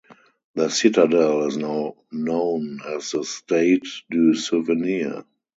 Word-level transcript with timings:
The 0.55 0.69
citadel 0.69 1.45
is 1.45 1.57
now 1.57 1.93
known 2.11 2.79
as 2.83 3.11
the 3.11 3.23
Stade 3.23 3.83
du 4.09 4.33
Souvenir. 4.33 5.25